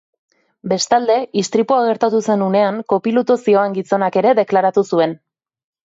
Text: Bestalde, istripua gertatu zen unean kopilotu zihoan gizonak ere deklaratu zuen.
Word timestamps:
Bestalde, 0.71 1.17
istripua 1.41 1.83
gertatu 1.89 2.23
zen 2.29 2.47
unean 2.47 2.83
kopilotu 2.95 3.39
zihoan 3.45 3.79
gizonak 3.79 4.21
ere 4.23 4.37
deklaratu 4.45 4.89
zuen. 4.95 5.19